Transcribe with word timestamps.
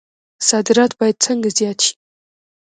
صادرات 0.49 0.91
باید 0.99 1.17
څنګه 1.25 1.49
زیات 1.57 1.79
شي؟ 1.85 1.93